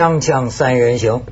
[0.00, 1.24] 锵锵三人行，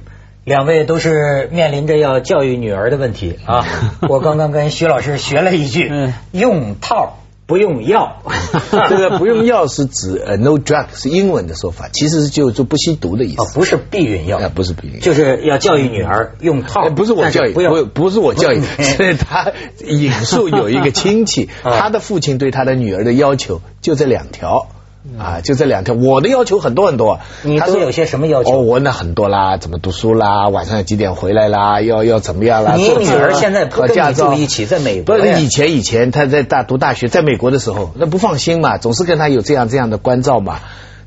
[0.45, 3.65] 两位都是面临着要教育女儿的问题啊。
[4.11, 8.23] 我刚刚跟徐老师学了一句嗯，用套不用药。
[8.91, 13.59] 这个不用药是指呃 no drug 是英文的说法，其实是就就不吸毒的意哦，思。
[13.59, 19.51] 不是避孕药，啊不是避孕药就是要教育女儿用套哎，不是我教育，不要不不是我教育，是他
[19.83, 24.69] 引述有一个亲戚，啊 他的父亲对他的女儿的要求就这两条。
[25.17, 27.21] 啊，就这两条，我的要求很多很多。
[27.43, 32.75] 你都有些什么要求哦，我那很多啦，怎么读书啦，晚上几点回来啦，要要怎么样啦？
[32.77, 40.61] 你女儿现在不跟你考驾照住一起在美国不是以前以前她在大读大学，在美国的时候，那不放心嘛，总是跟她有这样这样的关照嘛。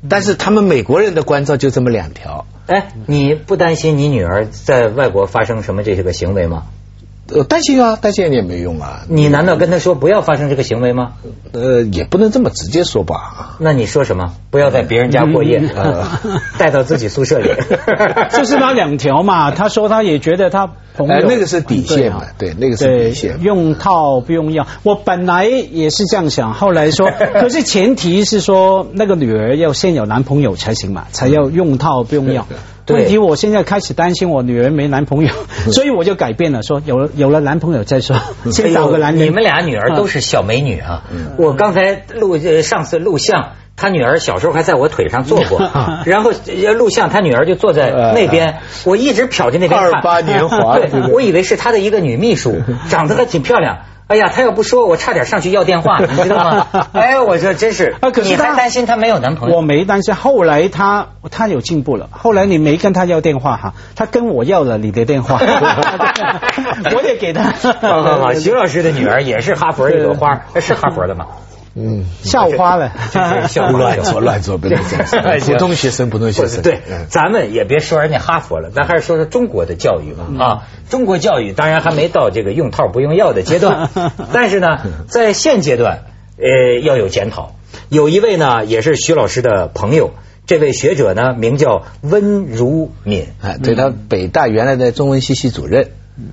[0.08, 6.64] 但是他们美国人的关照就这么两条，哎，你不担心你女儿在外国发生什么这些个行为吗？
[7.34, 9.02] 呃，担心啊，担心也没用啊。
[9.08, 11.12] 你难道跟他说不要发生这个行为吗？
[11.52, 13.56] 呃，也不能这么直接说吧。
[13.58, 14.34] 那你说什么？
[14.50, 16.04] 不要在别人家过夜，嗯
[16.58, 17.48] 带到自己宿舍里。
[18.36, 19.50] 就是那两条嘛。
[19.50, 24.66] 他说他也觉得他朋友哎那个是底线嘛对那个是底线用套不用药。
[24.82, 27.10] 我本来也是这样想，后来说，
[27.40, 32.46] 可是前提是说那个女儿要先有男朋友才行嘛，才要用套不用药。
[32.92, 33.00] 对。
[33.00, 35.30] 问题我现在开始担心我女儿没男朋友，
[35.72, 38.16] 所以我就改变了，说有了有了男朋友再说，
[38.52, 41.02] 先找个男你们俩女儿都是小美女啊！
[41.38, 45.58] 我刚才录呃上次录像，他女儿小时候还在我腿上坐过，
[46.06, 49.92] 然后呃录像，他女儿就坐在那边，我一直瞟着那边看。
[49.92, 50.78] 二八年华
[51.12, 52.56] 我以为是他的一个女秘书，
[52.88, 53.78] 长得还挺漂亮。
[54.12, 56.66] 哎呀，他要不说，我差点上去要电话， 你知道吗？
[56.92, 59.56] 哎，我说真是啊，可是你还担心他没有男朋友？
[59.56, 62.10] 我没担心，后来他他有进步了。
[62.10, 65.38] 后来你没跟他要电话哈，他跟我要了你的电话，
[66.94, 67.44] 我也给他。
[67.80, 71.24] 好好好，徐老师的女儿也是哈佛一朵花，是哈佛的吗？
[71.74, 75.06] 嗯，校花了，是校花乱说乱说，不能这样
[75.40, 75.54] 说。
[75.54, 76.62] 普通学生，普通学生。
[76.62, 80.44] 对嗯，咱们也别说人家哈佛了，咱还是说说中国的教育嗯吧。
[80.44, 83.88] 啊，中国教育当然还没到这个用套不用药的阶段，
[84.32, 86.04] 但是呢，在现阶段，
[86.36, 87.54] 呃，要有检讨。
[87.88, 90.10] 有一位呢，也是徐老师的朋友，
[90.46, 93.28] 这位学者呢，名叫温如敏。
[93.40, 95.88] 哎，对他北大原来的中文系系主任。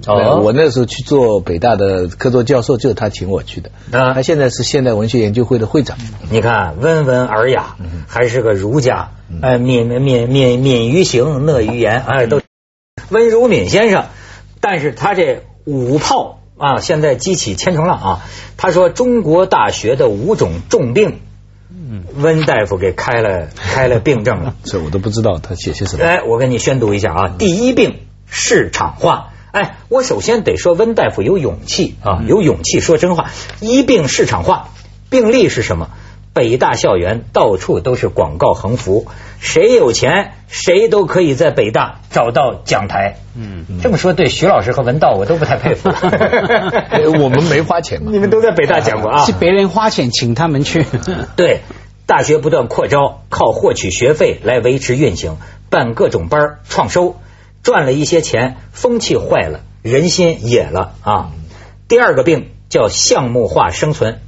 [0.07, 3.71] 哦呃我那时候去做北大的客座教授，就是他请我去的。
[3.91, 5.97] 啊他现在是现代文学研究会的会长。
[6.29, 12.41] 你看，温文尔雅，嗯还是个儒家，哎，敏敏敏敏于行，讷于言，哎，都
[13.09, 14.05] 温如敏先生。
[14.59, 18.25] 但是他这五炮啊，现在激起千重浪啊。
[18.57, 21.21] 他说中国大学的五种重病，
[22.17, 24.55] 温大夫给开了开了病症了。
[24.65, 26.03] 这我都不知道他写些什么。
[26.03, 27.35] 哎，我跟你宣读一下啊。
[27.37, 29.28] 第一病市场化。
[29.51, 33.31] 哎，我首先得说温大夫有勇气啊，有勇气说真话。
[33.59, 34.69] 一病市场化，
[35.09, 35.89] 病例是什么？
[36.31, 39.07] 北大校园到处都是广告横幅，
[39.39, 43.17] 谁有钱谁都可以在北大找到讲台。
[43.35, 45.89] 嗯，这么说对徐老师和文道我都不太佩服。
[45.91, 48.11] 哎我们没花钱嘛。
[48.11, 49.31] 你们都在北大讲过啊 是？
[49.33, 50.85] 别人花钱请他们去。
[51.35, 51.61] 对，
[52.05, 55.37] 大学不断扩招，靠获取学费来维持运行，
[55.71, 57.15] 办各种班创收，
[57.63, 61.31] 赚了一些钱，风气坏了，人心野了啊。
[61.87, 64.19] 第二个病叫项目化生存，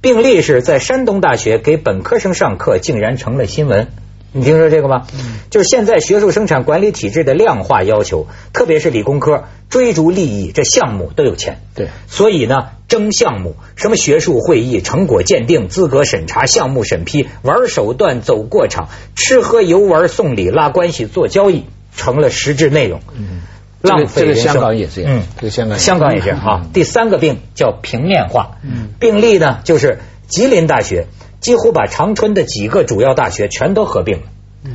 [0.00, 3.88] 病例是在山东大学给本科生上课，竟然成了新闻。
[4.34, 5.06] 你听说这个吗？
[5.50, 11.60] 就是现在学术生产管理体制的量化要求，特别是理工科追逐利益，这项目都有钱。
[11.74, 23.00] 对所以呢，争项目，什么学术会议、成果鉴定、资格审查、项目审批，玩手段、走过场，吃喝游玩、送礼、拉关系、做交易，成了实质内容。
[23.16, 23.42] 嗯。
[23.80, 24.22] 浪费。
[24.22, 26.66] 这个香港也这样嗯，这个香港也香港也这样啊。
[26.72, 28.58] 第三个病叫平面化，
[29.00, 29.98] 病例呢就是
[30.28, 31.08] 吉林大学
[31.40, 34.22] 几乎把长春的几个主要大学全都合并了。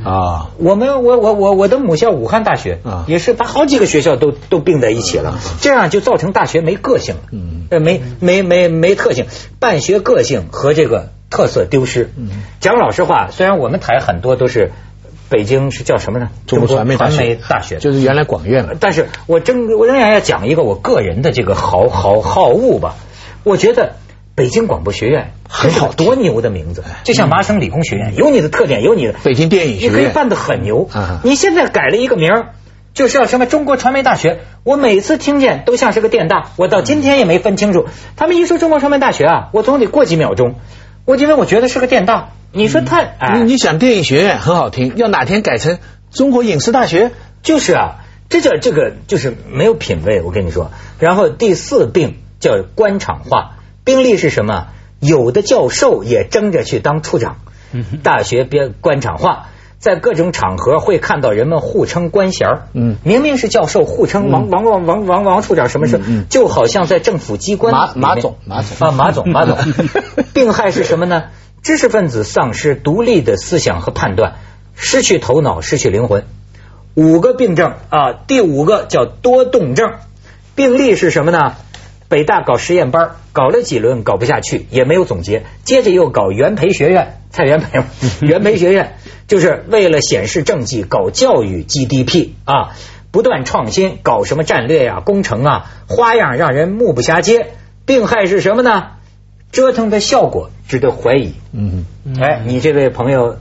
[0.04, 3.06] 啊，我们我我我我的母校武汉大学啊。
[3.08, 7.66] 也是把好几个学校都都并在一起了，这样就造成大学没个性了，嗯。
[7.70, 9.24] 呃没没没没特性，
[9.58, 12.10] 办学个性和这个特色丢失。
[12.18, 12.28] 嗯。
[12.60, 14.72] 讲老实话，虽然我们台很多都是
[15.28, 16.30] 北京是叫什么呢？
[16.46, 18.74] 中国传媒大传媒学大学，就是原来广院了。
[18.78, 22.96] 但是我真我仍然要讲一个我个人的这个好好好恶吧。
[23.44, 23.96] 我觉得
[24.34, 31.20] 北京广播学院很好多牛的名字，就像麻省理工学院，有你的特点，有你的北京电影学院你可以办得很牛啊。
[31.24, 32.54] 你现在改了一个名儿。
[32.94, 37.86] 就是要什么中国传媒大学，我每次听见都像是个电大，我到今天也没分清楚。
[38.16, 40.56] 他们一说中国传媒大学啊，我总得过几秒钟，
[41.04, 42.30] 我因为我觉得是个电大。
[42.52, 45.78] 你说他哎，你你想电影学院很好听，要哪天改成
[46.10, 47.10] 中国影视大学？
[47.42, 47.96] 就是啊，
[48.28, 50.70] 这叫这个就是没有品位，我跟你说。
[50.98, 54.68] 然后第四病叫官场化，病例是什么？
[55.00, 57.36] 有的教授也争着去当处长，
[58.02, 59.48] 大学编官场化。
[59.78, 69.56] 在各种场合会看到人们互称官衔儿嗯明明是教授，互称王王王王王王处长什么事，就好像在政府机关马马总马总啊马总马总，
[70.34, 71.26] 病害是什么呢？
[71.62, 74.36] 知识分子丧失独立的思想和判断，
[74.74, 76.24] 失去头脑，失去灵魂。
[76.94, 79.92] 五个病症啊，第五个叫多动症。
[80.54, 81.54] 病例是什么呢？
[82.08, 87.82] 北大搞实验班，搞了几轮搞不下去，也没有总结，接着又搞元培学院，蔡元培
[88.22, 88.96] 元培学院，
[89.26, 92.70] 就是为了显示政绩，搞教育 GDP 啊，
[93.10, 97.50] 不断创新，搞什么战略呀、工程啊，花样让人目不暇接。
[97.84, 98.86] 病害是什么呢？
[99.52, 101.32] 折腾的效果值得怀疑。
[101.52, 101.84] 嗯，
[102.20, 103.38] 哎，你这位朋友的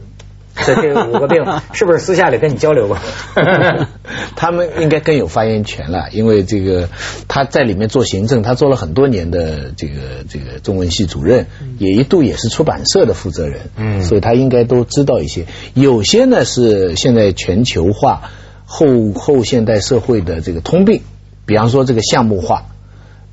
[0.81, 2.97] 这五个病，是不是私下里跟你交流过？
[4.35, 6.89] 他们应该更有发言权了，因为这个
[7.27, 11.45] 他在里面做行政，他做了很多年的这个这个中文系主任，
[11.77, 15.45] 也一度也是出版社的负责人，嗯所以他应该都知道一些。
[15.75, 18.31] 有些呢是现在全球化
[18.65, 21.01] 后后现代社会的这个通病，
[21.45, 22.65] 比方说这个项目化，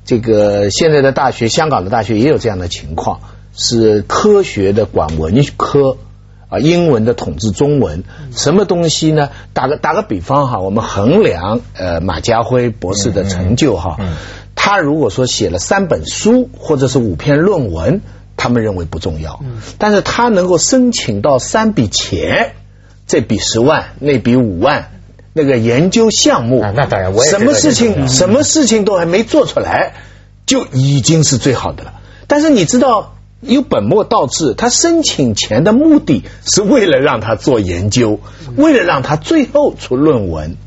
[0.05, 3.21] 这个现在的大学，香港的大学也有这样的情况，
[3.55, 5.97] 是科学的管文科。
[6.47, 9.29] 啊，英文的统治中文，什么东西呢？
[9.53, 13.97] 打个打个比方哈，我们衡量呃马家辉博士的成就哈，
[14.53, 18.01] 他如果说写了三本书或者是五篇论文，
[18.37, 19.39] 他们认为不重要，
[19.79, 22.53] 但是他能够申请到三笔钱，
[23.07, 24.91] 这笔十万，那笔五万。
[25.33, 29.93] 那个研究项目，啊那当然我也什么事情什么事情都还没做出来，
[30.45, 31.95] 就已经是最好的了。
[32.27, 33.14] 但是你知道，
[33.47, 38.19] 有本末倒置，他申请钱的目的是为了让他做研究，
[38.57, 40.57] 为了让他最后出论文，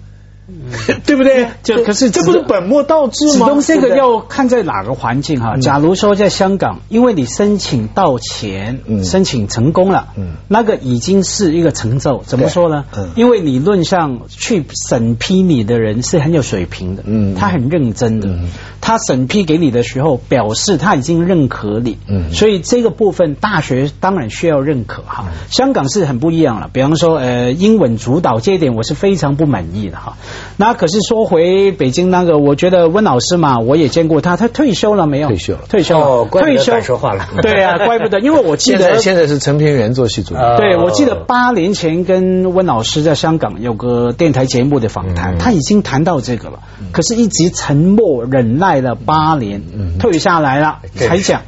[1.05, 1.47] 对不对？
[1.63, 3.33] 就可是这不是本末倒置吗？
[3.33, 5.57] 子东这个要看在哪个环境哈。
[5.59, 12.23] 假如说在香港，因为你申请到钱，嗯申请成功了，嗯那个已经是一个成就。
[12.25, 13.11] 怎么说呢嗯？
[13.15, 18.49] 因为理论上去审批你的人是很有水平的，嗯他很认真的嗯，
[18.81, 25.27] 他审批给你的时候，表示他已经认可你，嗯所以这个部分大学当然需要认可哈。
[25.51, 30.17] 香港是很不一样了，比方说呃英文主导这一点我是非常不满意的哈。
[30.57, 35.29] 那可是说回北京那个，我觉得温老师嘛，我也见过他，他退休了没有？
[35.29, 35.61] 退休了。
[35.69, 36.81] 退休了，哦怪不得退休。
[36.81, 37.29] 说话了。
[37.43, 45.39] 对啊，怪不得，因为我记现在得现在是陈平原做系主任，啊对，我记得八年前跟温老师在香港有个电台节目的访谈，嗯。
[45.39, 46.61] 他已经谈到这个了，
[46.93, 49.63] 可是一直沉默忍耐了八年，
[49.99, 51.43] 退下来了才讲。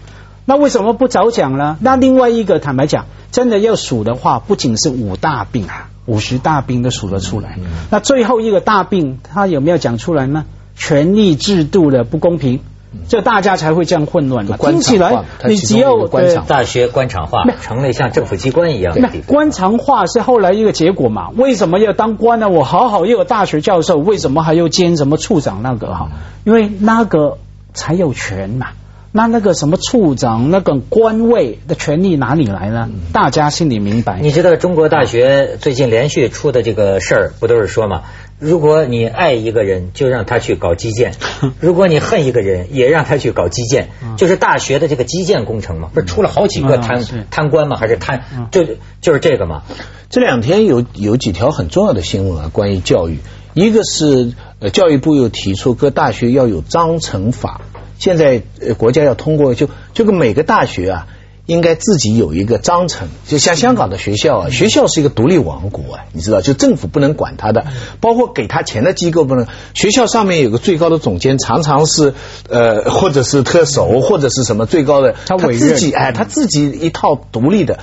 [0.47, 1.77] 那为什么不早讲呢？
[1.81, 7.57] 那另外一个，坦白讲，真的要数的话，不仅是五大病啊，五十大病都数得出来。
[7.89, 10.45] 那最后一个大病，他有没有讲出来呢？
[10.75, 12.61] 权力制度的不公平，
[13.07, 14.57] 这大家才会这样混乱嘛。
[14.57, 19.27] 官听起来你只要官场大学官场化没成了像政府机关一样的那地方。
[19.29, 21.29] 官场化是后来一个结果嘛？
[21.37, 22.49] 为什么要当官呢？
[22.49, 26.09] 我好好一个大学教授，为什么还要兼什么处长那个哈？
[26.45, 27.39] 因为那个
[27.73, 28.69] 才有权嘛。
[29.13, 32.89] 那那个什么处长那个官位的权利哪里来呢？
[33.13, 34.21] 大家心里明白。
[34.21, 38.03] 你知道中国大学最近连续出的这个事儿，不都是说嘛？
[38.39, 41.13] 如果你爱一个人，就让他去搞基建；
[41.61, 43.89] 如果你恨一个人，也让他去搞基建。
[44.17, 47.77] 就是大学的这个基建工程嘛，不是出了好几个嗯贪是贪官吗？
[47.77, 48.23] 还是贪？
[48.53, 48.65] 就
[49.01, 49.65] 就是这个嘛。
[50.09, 53.19] 这两天有有几条很重要的新闻啊，关于教育。
[53.53, 57.63] 一个是呃，教育部又提出各大学要有章程法，
[58.01, 61.07] 现在呃国家要通过，就这个每个大学啊，
[61.45, 63.09] 应该自己有一个章程。
[63.27, 67.67] 就像香港的学校啊，学校是一个独立王国啊，你知道，就政府不能管他的，
[68.01, 69.47] 包括给他钱的机构不能。
[69.75, 72.15] 学校上面有个最高的总监，常常是
[72.49, 77.81] 呃，或者是特首，或者是什么最高的，他委自己哎，他自己一套独立的，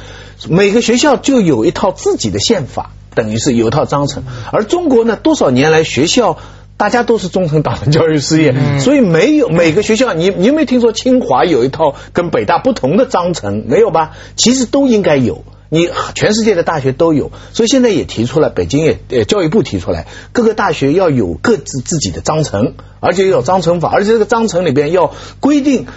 [0.50, 4.24] 每个学校就有一套自己的宪法，等于是有一套章程。
[4.52, 6.40] 而中国呢，多少年来学校。
[6.78, 13.66] 大家都是忠诚党的教育事业，所以没有每个学校，你你有没有听说清华有一套跟北大不同的章程？
[13.68, 14.12] 没有吧？
[14.36, 15.44] 其实都应该有。
[15.70, 25.88] 你全世界的大学都有，所以现在也提出来，北京也呃教育部提出来，各个大学要有各自自己的章程，而且要有章程法，而且这个章程里边要规定，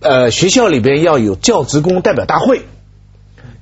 [0.00, 2.66] 呃，学校里边要有教职工代表大会，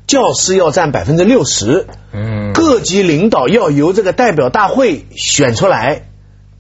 [0.09, 6.07] 教师要占百分之六十，嗯各级领导要由这个代表大会选出来，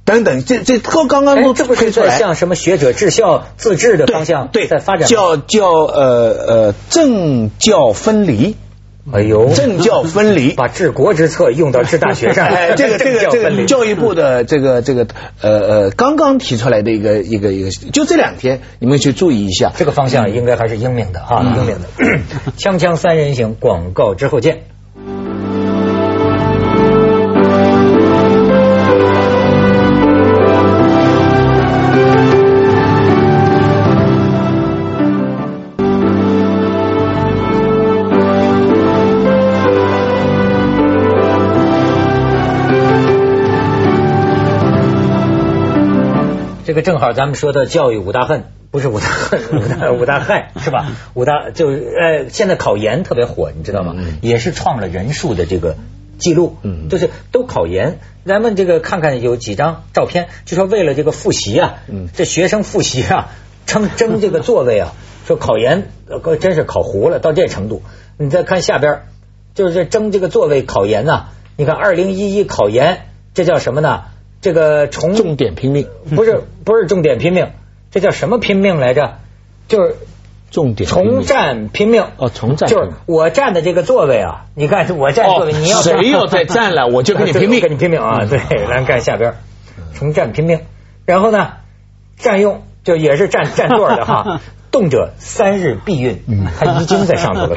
[0.05, 1.91] 等等，这这刚刚都这不是。
[1.91, 5.07] 在向什么学者治校自治的方向对在发展吗？
[5.09, 8.57] 叫叫呃呃政教分离，
[9.13, 10.53] 哎呦，政教分离。
[10.53, 15.07] 把治国之策用到治大学上， 哎，这个 这个这个教育部的这个这个
[15.41, 19.73] 呃呃刚刚提出来的一个一个一个，就这两天你们去注意一下。
[19.77, 21.89] 这个方向应该还是英明的哈，英明的。
[22.59, 24.74] 锵锵三人行，广告之后见。
[46.75, 50.89] 这个正好咱们说的教育五大恨，不是五大恨，五 大五大害是吧？
[51.15, 53.95] 五大就是呃，现在考研特别火，你知道吗？
[54.23, 55.77] 也是创了人数的这个
[56.19, 58.01] 记录，嗯就是都考研。
[58.25, 63.31] 咱们这个看看有几张照片，就说为了这个复习啊，嗯这学生复习啊，
[63.67, 64.95] 争争这个座位啊，
[65.29, 67.83] 说考研呃真是考糊了到这程度。
[68.19, 69.03] 你再看下边，
[69.55, 71.27] 就是争这个座位考研呐、
[71.57, 74.07] 你看二零一一考研，这叫什么呢？
[74.45, 77.53] 这个重重点拼命，不是不是重点拼命，
[77.91, 79.15] 这叫什么拼命来着？
[79.69, 79.97] 就是
[80.51, 82.05] 重点重占拼命。
[82.19, 88.27] 哦重占就是我占的这个座位啊，你看我占座位，哦你要谁要再占了 我就跟你拼命跟你拼命啊！
[88.29, 89.33] 对，咱看下边，
[89.95, 90.61] 重占拼命，
[91.07, 91.53] 然后呢，
[92.19, 94.43] 占用就也是占占座的哈。
[94.75, 97.57] 动辄三日避孕，嗯他遗精在上头了。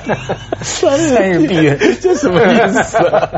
[0.62, 3.28] 三日避孕，这什么意思啊？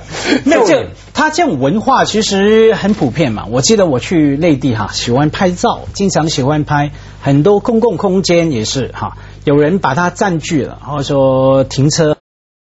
[0.44, 3.46] 没有这他这种文化其实很普遍嘛。
[3.50, 12.16] 我记得我去内地哈，喜欢拍照，经常喜欢拍很多公共空间也是哈，有人把它占据了，或者说停车。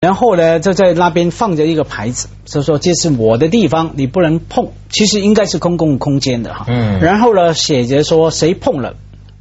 [0.00, 4.72] 然后呢，就在那边放着一个牌子，就说这是我的地方，你不能碰。
[4.90, 6.66] 其实应该是公共空间的哈。
[6.68, 8.94] 嗯然后呢，写着说谁碰了，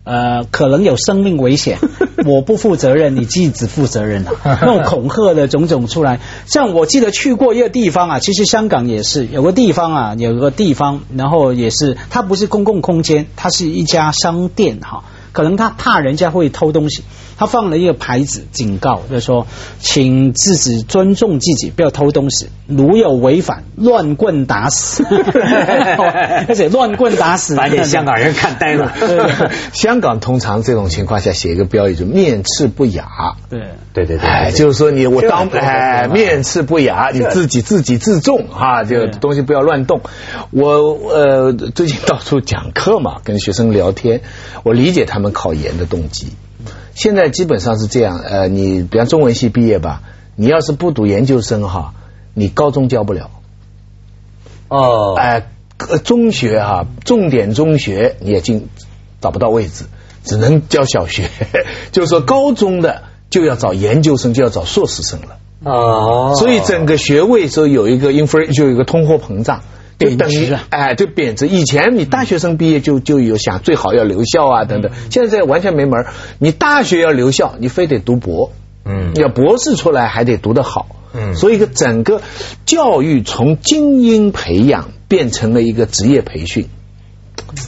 [0.06, 1.80] 呃，可能有生命危险，
[2.26, 4.32] 我不负责任，你自己负责任啊。
[4.62, 15.04] 那种恐吓的种种出来，像我记得去过一个地方啊，其实香港也是有个地方啊，有个地方，然后也是它不是公共空间，它是一家商店哈。
[15.36, 17.04] 可能他怕人家会偷东西，
[17.38, 19.46] 他放了一个牌子警告，就说
[19.80, 25.04] 请自己尊重自己，不要偷东西，如有违反，乱棍打死，
[26.48, 28.94] 而且乱棍打死，把这香港人看呆了。
[29.74, 33.06] 香港通常这种情况下写一个标语，就面赤不雅。
[33.50, 33.60] 对。
[33.94, 40.02] 对对对，哎，就是说你我当哎面赤不雅，你自己自己自重哈，这个东西不要乱动。
[40.52, 40.70] 我
[41.10, 44.22] 呃最近到处讲课嘛，跟学生聊天，
[44.64, 46.28] 我理解他们考研的动机。
[46.94, 50.02] 现在基本上是这样，呃，你比方中文系毕业吧，
[50.36, 51.94] 你要是不读研究生哈，
[52.34, 53.32] 你高中教不了。
[54.70, 58.70] 哦，哎、呃中学哈、重点中学你也进
[59.22, 59.86] 找不到位置，
[60.24, 61.30] 只能教小学。
[61.92, 65.38] 就是说，高中的就要找研究生，就要找硕士生了。
[65.64, 69.62] 哦，所以整个学位说有一个 infl 就有一个通货膨胀。
[69.98, 70.68] 贬值啊。
[70.70, 71.48] 哎，就贬值。
[71.48, 76.08] 以前你大学生毕业就就有想最好要留校啊等等，现在完全没门儿。
[76.40, 78.52] 你大学要留校，你非得读博，
[78.86, 79.14] 嗯。
[79.16, 81.36] 要博士出来还得读得好，嗯。
[81.36, 82.22] 所以一个整个
[82.66, 86.68] 教育从精英培养变成了一个职业培训。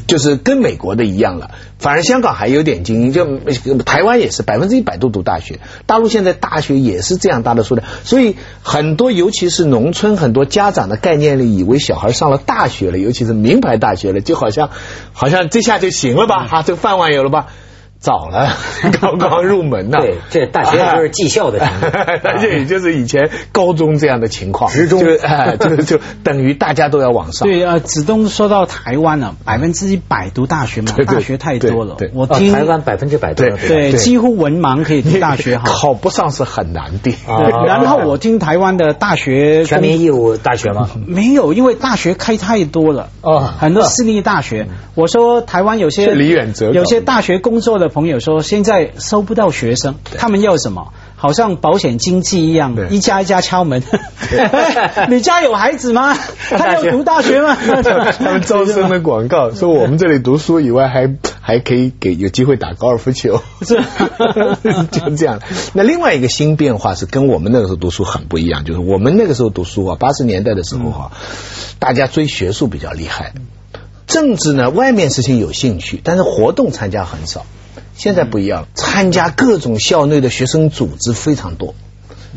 [0.07, 14.69] 就是跟美国的一样了，反而香港还有点精英，就呃台湾也是百分之一百都读大学，大陆现在大学也是这样大的数量，所以很多尤其是农村很多家长的概念里，以为小孩上了大学了，尤其是名牌大学了，就好像
[15.13, 17.47] 好像这下就行了吧，哈、这个饭碗有了吧？
[17.99, 18.49] 早了，
[19.01, 19.97] 刚刚入门呢。
[19.99, 21.91] 对这大学就是技校的情况
[22.23, 27.47] 而且也就是以前高中这样的情况，职中就哎，就就等于大家都要往上。
[27.47, 32.11] 对啊，子东说到台湾了，百分之一百读大学嘛，大学太多了对对。
[32.11, 35.63] 哦我听台湾百分之百都对对，对几乎文盲可以读大学哈。
[35.69, 37.11] 考不上是很难的。
[37.27, 40.89] 啊对，然后我听台湾的大学全民义务大学吗？
[41.07, 43.09] 没有，因为大学开太多了。
[43.21, 44.67] 哦很多私立大学。
[44.95, 50.93] 我说台湾有些李远哲有些大学工作的朋友说，现在收不到学生，他们要什么？
[51.19, 53.81] 好像保险经纪一样对，一家一家敲门。
[54.37, 56.15] 哎 你家有孩子吗？
[56.49, 57.55] 他要读大学吗？
[57.57, 63.81] 他们招生的广告说我们这里读书以外还还可以给有机会打高尔夫球，是
[64.91, 65.41] 就这样。
[65.73, 71.11] 那另外一个新变化是跟我们那个时候读书很不一样，就是我们那个时候读书啊，八十年代的时候哈、
[71.79, 73.33] 大家追学术比较厉害，
[74.05, 77.47] 政治呢外面事情有兴趣，但是活动参加很少。
[77.97, 81.73] 现在不一样，参加各种校内的学生组织非常多。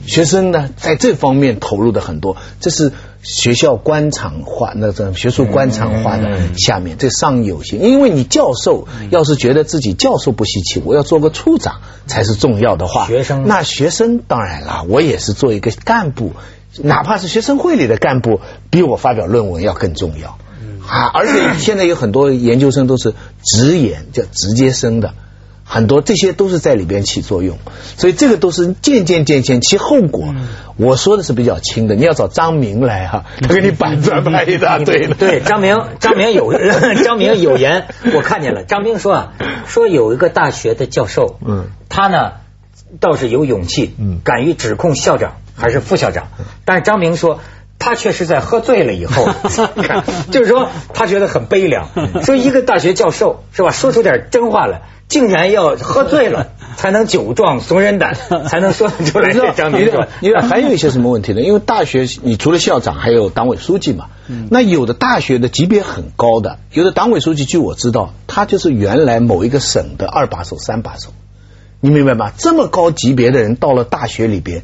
[0.06, 2.90] 学生呢，在这方面投入的很多，这是
[3.22, 7.82] 学校官场化，那种学术官场化的下面，这上有心。
[7.82, 16.32] 因为你教授要是觉得自己教授不稀奇，我要做个处长才是重要的话，学生那学生当然了，我也是做一个干部，
[16.78, 18.40] 哪怕是学生会里的干部，
[18.70, 20.38] 比我发表论文要更重要。
[20.88, 23.12] 啊，而且现在有很多研究生都是
[23.44, 25.12] 直研，叫直接生的。
[25.72, 27.56] 很多这些都是在里边起作用，
[27.96, 30.34] 所以这个都是渐渐渐渐，其后果
[30.76, 31.94] 我说的是比较轻的。
[31.94, 35.14] 你要找张明来哈、他给你板砖拍一大堆的。
[35.14, 36.52] 对，张明，张明有
[37.04, 37.86] 张明有言，
[38.16, 38.64] 我看见了。
[38.64, 39.32] 张明说啊，
[39.68, 42.32] 说有一个大学的教授，嗯，他呢
[42.98, 44.18] 倒是有勇气，嗯。
[44.24, 46.26] 敢于指控校长还是副校长，
[46.64, 47.38] 但是张明说。
[47.82, 49.26] 他却是在喝醉了以后，
[50.30, 51.88] 就是说他觉得很悲凉，
[52.22, 58.14] 说一个大学教授是吧，说出点真话来，竟然要喝醉了 才能酒壮怂人胆，
[58.48, 60.06] 才能说得出来这张明说。
[60.22, 61.42] 因为 还有一些什么问题呢？
[61.42, 64.06] 因为大学你除了校长，还有党委书记嘛。
[64.48, 71.10] 那有的大学的级别很高的，有的党委书记，据我知道，他就是原来某一个省的二把手、三把手，
[71.80, 72.30] 你明白吗？
[72.38, 74.62] 这么高级别的人到了大学里边。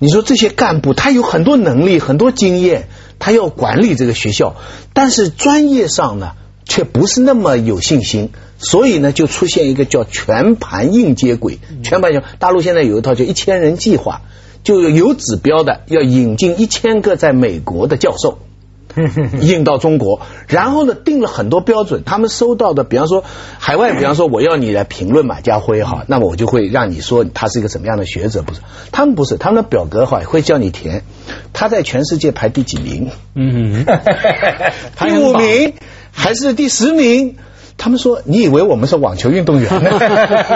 [0.00, 2.88] 你说这些干部他有很多能力很多经验，
[3.20, 4.56] 他要管理这个学校，
[4.92, 6.32] 但是专业上呢
[6.66, 8.30] 却不是那么有信心，
[8.64, 11.58] 所以呢就出现一个叫全盘硬接轨。
[11.82, 14.22] 全盘大陆现在有一套叫一千人计划，
[14.64, 18.38] 就有指标的要引进一千个在美国的教授。
[19.42, 22.04] 印到中国，然后呢，定了很多标准。
[22.06, 23.24] 他们收到的，比方说
[23.58, 28.60] 海外，比方说我要你来评论马家辉哈，那么我就会让你说他是一个什么样的学者，不是？
[28.92, 31.02] 他们不是，他们的表格哈会叫你填，
[31.52, 33.10] 他在全世界排第几名？
[33.34, 33.84] 嗯，
[35.00, 35.72] 第五名
[36.12, 37.34] 还是第十名？
[37.76, 39.90] 他们说，你以为我们是网球运动员呢？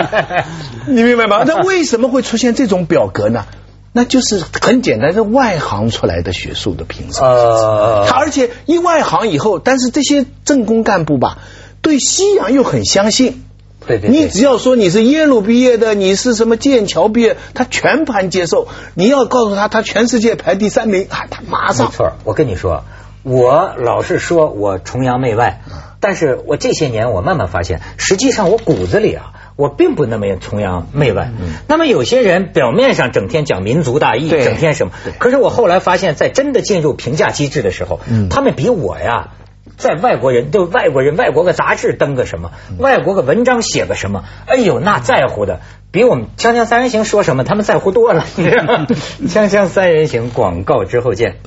[0.86, 1.42] 你明白吗？
[1.46, 3.44] 那为什么会出现这种表格呢？
[3.92, 7.26] 那就是很简单，是外行出来的学术的评审。
[7.26, 11.38] 呃，他而且一外行以后，但是这些政工干部吧，
[11.82, 13.42] 对西洋又很相信。
[13.86, 14.10] 对对。
[14.10, 18.68] 你只要说你是耶鲁毕业的，你是什么剑桥毕业，他全盘接受。
[18.94, 21.86] 你要告诉他，他全世界排第三名，啊，他马上。
[21.86, 22.84] 没错，我跟你说，
[23.28, 25.60] 我老是说我崇洋媚外，
[26.00, 29.32] 但是我这些年我慢慢发现，实际上我骨子里啊。
[29.58, 31.32] 我并不那么崇洋媚外，
[31.66, 37.98] 那么有些人表面上整天讲民族大义，整天什么，可是我后来发现，在真的进入评价机制的时候，
[38.30, 39.30] 他们比我呀，
[39.76, 45.58] 在外国人就外国人，外国个杂志登个什么，外国个文章写个什么，哎呦，那在乎的
[45.90, 48.24] 比我们《锵锵三人行》说什么他们在乎多了。
[49.26, 51.38] 《锵锵三人行》广告之后见。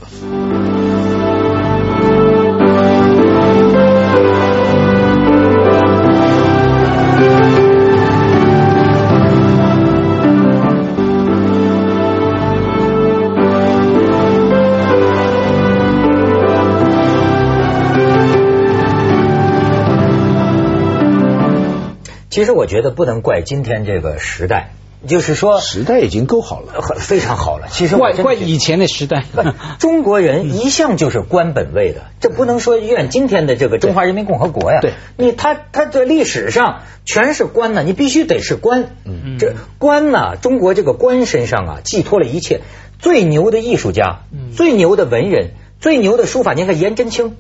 [22.32, 24.72] 其实我觉得不能怪今天这个时代，
[25.06, 27.68] 就是说时代已经够好了，非常好了。
[27.70, 29.26] 其实怪怪以前的时代，
[29.80, 34.80] 中国人一向就是官本位的，这不能说怨今天的这个中华人民共和国呀。
[34.82, 38.92] 对，你他他在历史上全是官呢，你必须得是官。
[39.04, 42.62] 嗯，这官呢，中国这个官身上啊，寄托了一切。
[42.98, 44.22] 最牛的艺术家，
[44.56, 47.36] 最牛的文人，最牛的书法，你看颜真卿。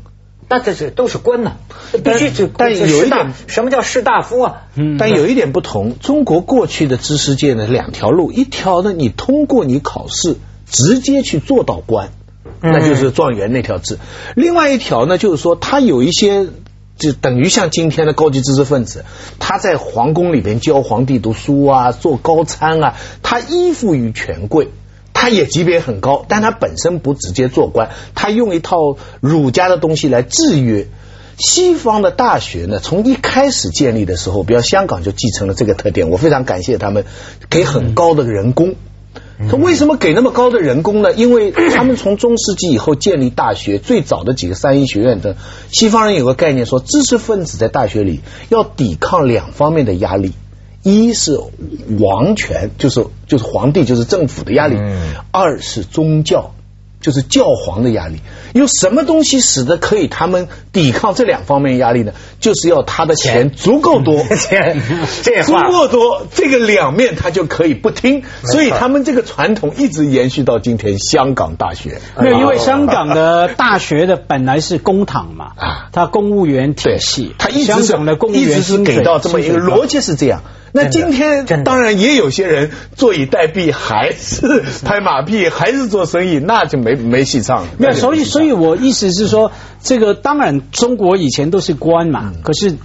[0.51, 1.53] 那这是都是官呢，
[2.03, 4.63] 必须就但有一点，什么叫士大夫啊？
[4.99, 10.35] 但有一点不同，中国过去的知识界呢，两条路，一条呢，你通过你考试
[10.65, 12.09] 直接去做到官，
[12.59, 13.95] 那就是状元那条字；
[14.35, 16.47] 另外一条呢，就是说他有一些，
[16.97, 19.05] 就等于像今天的高级知识分子，
[19.39, 24.67] 他在皇宫里边教皇帝读书啊，做高参啊，他依附于权贵。
[25.21, 30.87] 他也级别很高，但他本身不直接做官，他用一套儒家的东西来制约。
[31.37, 36.09] 西方的大学呢，从一开始建立的时候，比如香港就继承了这个特点。
[36.09, 37.05] 我非常感谢他们
[37.51, 38.73] 给很高的人工。
[39.47, 41.13] 他为什么给那么高的人工呢？
[41.13, 45.35] 因为他们从中世纪以后建立大学，最早的几个三一学院的
[45.71, 50.33] 西方人有个概念，说知识分子在大学里要抵抗两方面的压力。
[50.83, 51.39] 一是
[51.99, 54.77] 王权，就是就是皇帝，就是政府的压力；
[55.31, 56.51] 二是宗教，
[56.99, 58.17] 就是教皇的压力。
[58.53, 62.11] 有什么东西使得可以他们抵抗这两方面压力呢？
[62.39, 64.81] 就是要他的钱足够多， 钱
[65.43, 68.23] 足够多，这个两面他就可以不听。
[68.43, 70.97] 所以他们这个传统一直延续到今天。
[70.99, 80.41] 香港大学没有，因为香港的大学的本来是公堂嘛，啊，它公务员体系，他一直的公务员是给到这么一个逻辑是这样。
[80.73, 87.65] 那今天当然也有些人坐以待毙，还是拍马屁，还是做生意， 那就没没戏唱。
[87.77, 92.75] 那所以，所以我意思是说，这个当然中国以前都是官嘛，可是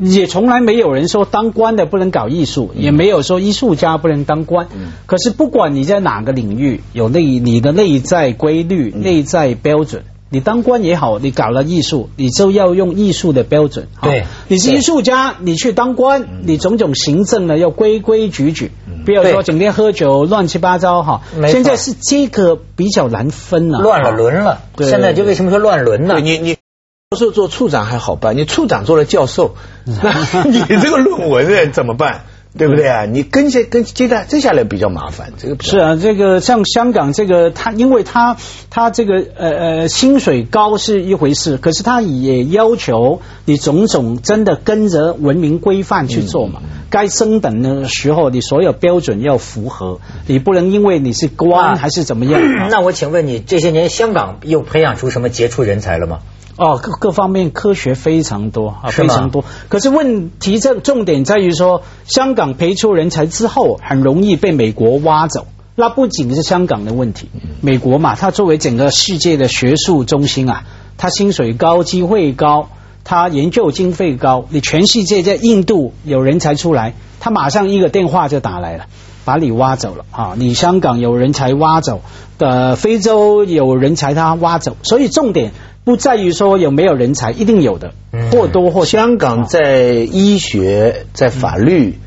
[0.00, 4.66] 也从来没有人说当官的不能搞艺术，也没有说艺术家不能当官。
[5.06, 10.04] 可是不管你在哪个领域，有内你的内在规律、内在标准。
[10.34, 13.86] 你当官也好，你搞了艺术，你就要用艺术的标准。
[14.02, 18.72] 对，你是艺术家，你去当官，你种种行政呢要规规矩矩，
[19.06, 21.22] 不要说整天喝酒乱七八糟哈。
[21.46, 24.62] 现在是这个比较难分了，乱了轮了。
[24.78, 26.18] 现在就为什么说乱伦呢？
[26.20, 30.10] 你你教授做处长还好办，你处长做了教授，那
[30.50, 32.24] 你这个论文怎么办？
[32.56, 33.04] 对不对啊？
[33.04, 38.36] 你跟下跟接下接下来比较麻烦，这个是啊，这个像香港这个，他因为他
[38.70, 46.60] 他这个呃呃薪水高是一回事，可是他也要求你种种真的跟着文明规范去做嘛。
[46.90, 52.40] 该升等的时候，你所有标准要符合，你不能因为你是官还是怎么样。
[52.70, 56.20] 那我请问你，这些年香港又培养出什么杰出人才了吗？
[56.56, 59.44] 哦，各各方面科学非常多啊，非常多。
[59.68, 65.46] 可是问题这重点在于说，香港培出人才之后，很容易被美国挖走。
[65.76, 67.28] 那不仅是香港的问题，
[67.60, 70.62] 美国嘛，它作为整个世界的学术中心啊，
[70.96, 72.68] 它薪水高，机会高，
[73.02, 74.46] 它研究经费高。
[74.50, 78.86] 你全世界在印度有人才出来，他马上一个电话就打来了，
[79.24, 80.34] 把你挖走了啊！
[80.36, 82.02] 你香港有人才挖走，
[82.38, 85.52] 的非洲有人才他挖走，所以重点。
[85.84, 87.92] 不在于说有没有人才，一定有的，
[88.32, 88.98] 或多或少。
[88.98, 91.98] 香港在医学、在法律、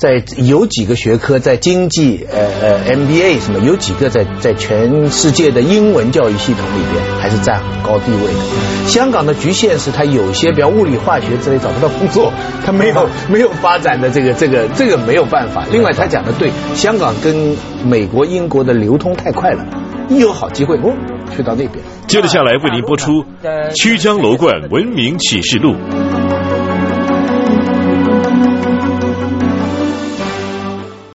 [0.00, 8.88] 在有几个学科，在经济，呃呃，MBA 什么，有几个在在全世界的英文教育系统里边还是占很高地位的。
[8.88, 12.32] 香港的局限是它有些，比方物理、化学之类找不到工作，
[12.64, 15.66] 它没有 没有发展的这个这个这个没有办法。
[15.70, 19.66] 另外他讲的对，香港跟美国、英国的流通太快了，
[20.08, 20.94] 一有好机会，哦，
[21.36, 21.84] 去到那边。
[22.06, 23.22] 接着下来为您播出
[23.74, 25.74] 《曲江楼观文明启示录》。